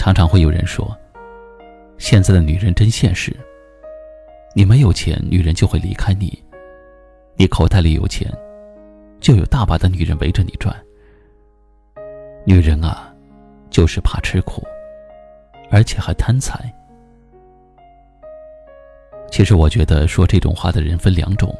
[0.00, 0.96] 常常会有人说
[1.98, 3.36] ：“现在的女人真现实。
[4.54, 6.28] 你没有钱，女人就会离开你；
[7.36, 8.26] 你口袋里有钱，
[9.20, 10.74] 就有大把的女人围着你转。
[12.46, 13.14] 女人啊，
[13.68, 14.66] 就是怕吃苦，
[15.70, 16.58] 而且还贪财。
[19.30, 21.54] 其实我觉得说这种话的人分两种：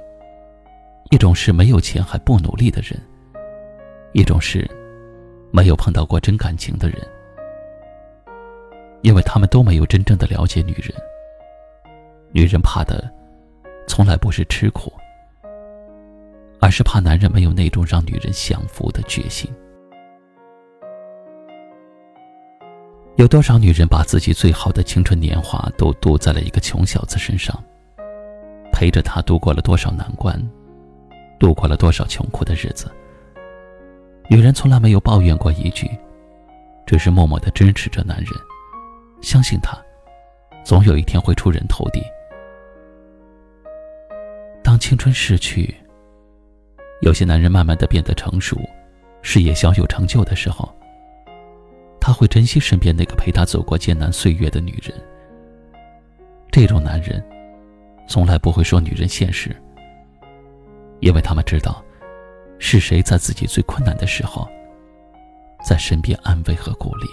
[1.11, 2.99] 一种是没有钱还不努力的人；
[4.15, 4.67] 一种是
[5.51, 6.97] 没有碰到过真感情的人。”
[9.03, 10.93] 因为他们都没有真正的了解女人。
[12.33, 13.11] 女人怕的，
[13.89, 14.93] 从来不是吃苦，
[16.61, 19.51] 而是怕男人没有那种让女人享福的决心。
[23.17, 27.55] 有多少女人把自己最好的青春年华都赌在了一个穷小子身上，
[28.73, 30.41] 陪着他度过了多少难关，
[31.39, 32.91] 度过了多少穷苦的日子。
[34.31, 35.91] 女人从来没有抱怨过一句，
[36.87, 38.29] 只是默默的支持着男人。
[39.21, 39.77] 相信他，
[40.65, 42.03] 总有一天会出人头地。
[44.63, 45.75] 当青春逝去，
[47.01, 48.57] 有些男人慢慢的变得成熟，
[49.23, 50.73] 事业小有成就的时候，
[52.01, 54.93] 他会珍惜身边那个陪他走过艰难岁月的女人。
[56.51, 57.25] 这种男人，
[58.09, 59.55] 从来不会说女人现实，
[61.01, 61.85] 因为他们知道，
[62.59, 64.49] 是谁在自己最困难的时候，
[65.65, 67.07] 在身边安慰和鼓励。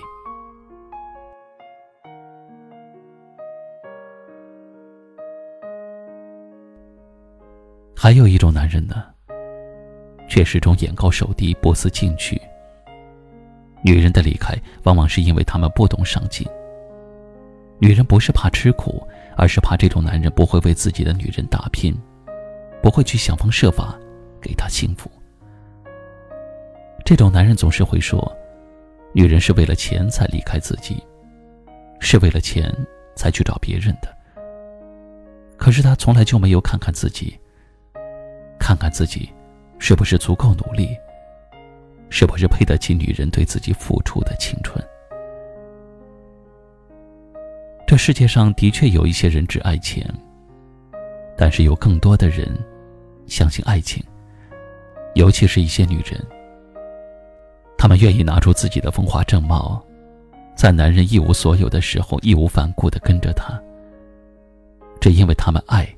[8.08, 9.04] 还有一种男人呢，
[10.30, 12.42] 却始终眼高手低、不思进取。
[13.84, 16.48] 女人的离开，往往是因为他们不懂上进。
[17.80, 21.94] 女人不是怕吃苦，而是怕这种男人不会为自己的女人打拼，
[22.82, 23.94] 不会去想方设法
[24.40, 25.12] 给她幸福。
[27.04, 28.34] 这种男人总是会说，
[29.12, 31.04] 女人是为了钱才离开自己，
[32.00, 32.74] 是为了钱
[33.18, 34.08] 才去找别人的。
[35.58, 37.38] 可是他从来就没有看看自己。
[38.60, 39.30] 看看自己，
[39.80, 40.98] 是不是足够努力？
[42.10, 44.82] 是不是配得起女人对自己付出的青春？
[47.86, 50.06] 这世界上的确有一些人只爱钱，
[51.38, 52.48] 但是有更多的人
[53.28, 54.04] 相信爱情。
[55.16, 56.24] 尤其是一些女人，
[57.78, 59.82] 她们愿意拿出自己的风华正茂，
[60.56, 63.60] 在男人一无所有的时候义无反顾的跟着他。
[65.02, 65.97] 只因为他们爱。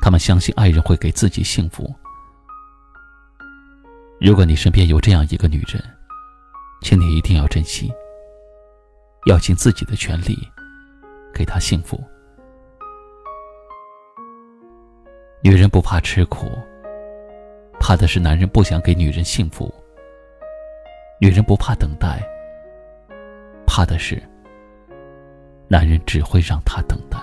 [0.00, 1.94] 他们相信爱人会给自己幸福。
[4.20, 5.82] 如果你身边有这样一个女人，
[6.82, 7.92] 请你一定要珍惜，
[9.26, 10.36] 要尽自己的全力
[11.32, 12.02] 给她幸福。
[15.42, 16.50] 女人不怕吃苦，
[17.78, 19.72] 怕的是男人不想给女人幸福；
[21.18, 22.22] 女人不怕等待，
[23.66, 24.22] 怕的是
[25.66, 27.18] 男人只会让她等待。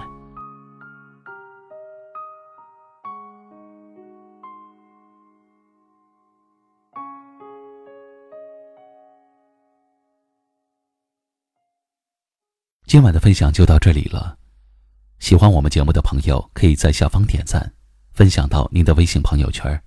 [12.87, 14.37] 今晚的分享就到这里了，
[15.19, 17.73] 喜欢我们节目的朋友可以在下方点赞，
[18.13, 19.83] 分享到您的微信朋友圈，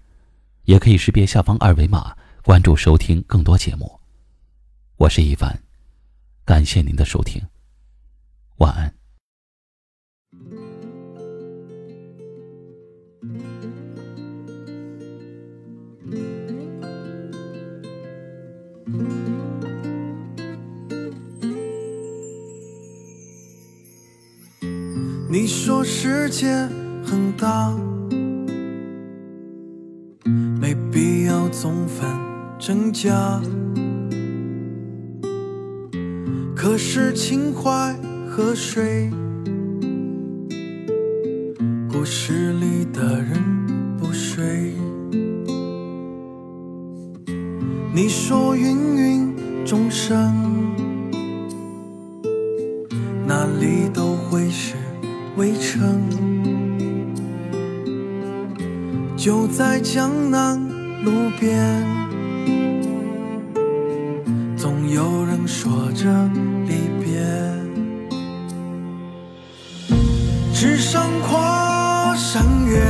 [0.64, 3.98] 也可以识别下方二维码关注收听更多节目。
[4.96, 5.58] 我是一凡，
[6.44, 7.42] 感谢您的收听，
[8.58, 8.99] 晚安。
[25.32, 26.48] 你说世界
[27.04, 27.72] 很大，
[30.60, 32.04] 没必要总分
[32.58, 33.40] 真假。
[36.52, 37.94] 可是情怀
[38.28, 39.08] 和水，
[41.88, 43.40] 故事里的人
[43.98, 44.74] 不睡。
[47.94, 50.34] 你说芸芸众生，
[53.28, 54.74] 哪里都会是。
[55.36, 56.02] 围城
[59.16, 60.58] 就在江南
[61.04, 61.82] 路边，
[64.56, 66.28] 总有人说着
[66.66, 67.20] 离别。
[70.52, 72.82] 只上跨山月，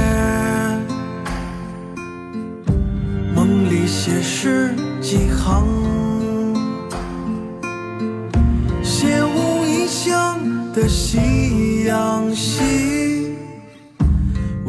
[3.35, 5.65] 梦里写诗几行。
[8.83, 10.41] 写无异乡
[10.73, 11.30] 的心。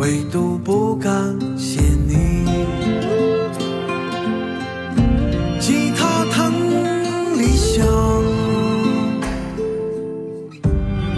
[0.02, 1.14] 唯独不感
[1.56, 2.44] 谢你。
[5.60, 6.52] 吉他弹
[7.38, 7.86] 理想，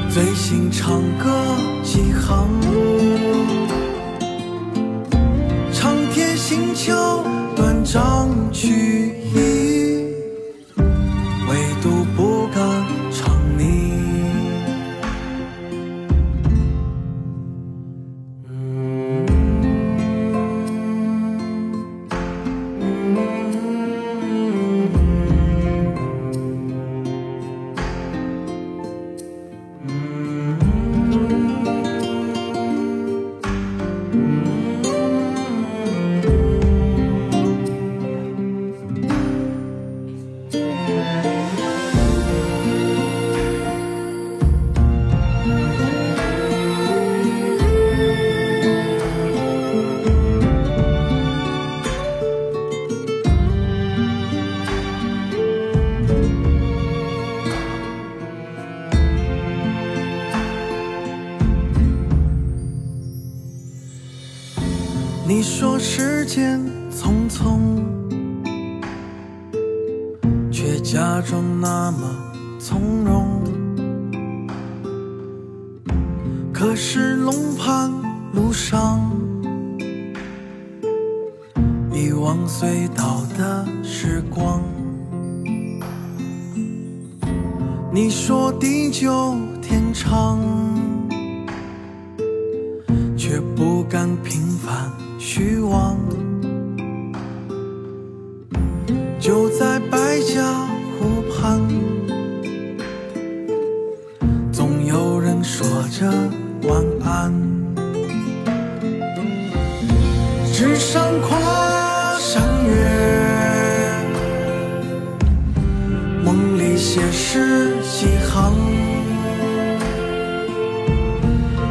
[0.10, 1.32] 最新唱歌
[1.82, 2.50] 几行，
[5.72, 7.13] 长天星桥
[65.26, 66.60] 你说时间
[66.92, 67.58] 匆匆，
[70.52, 72.10] 却假装那么
[72.60, 73.42] 从容。
[76.52, 77.90] 可是龙盘
[78.34, 79.00] 路上，
[81.90, 84.62] 遗忘隧道的时光。
[87.94, 90.63] 你说地久天长。
[94.66, 94.90] 凡
[95.20, 95.98] 虚妄。
[99.20, 100.42] 就在百家
[100.98, 101.60] 湖畔，
[104.54, 106.10] 总有人说着
[106.70, 107.34] 晚安。
[110.54, 112.72] 纸上跨山岳，
[116.24, 118.54] 梦里写诗几行。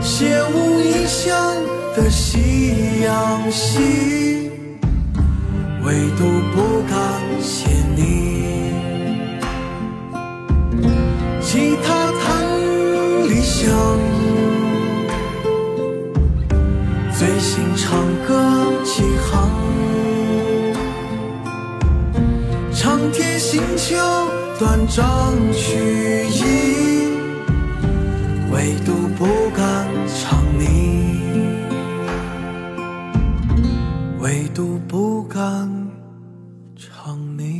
[0.02, 1.51] 写无异乡
[1.94, 4.50] 的夕阳西，
[5.84, 6.24] 唯独
[6.54, 6.96] 不敢
[7.40, 8.72] 写你。
[11.40, 12.24] 吉他弹
[13.28, 13.70] 理想，
[17.12, 19.50] 最新唱歌起航，
[22.72, 24.26] 长天行桥
[24.58, 26.40] 断章取义。
[28.50, 31.01] 唯独不敢唱你，
[34.22, 35.68] 唯独不敢
[36.76, 37.51] 唱你。